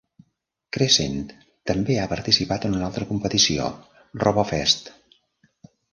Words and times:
Crescent 0.77 1.19
també 1.73 1.99
ha 2.05 2.09
participat 2.13 2.65
en 2.71 2.79
una 2.79 2.89
altra 2.89 3.07
competició, 3.13 3.69
RoboFest. 4.25 4.91